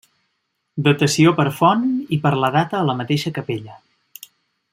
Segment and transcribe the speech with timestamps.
[0.87, 1.85] Datació per font
[2.17, 3.81] i per la data a la mateixa capella.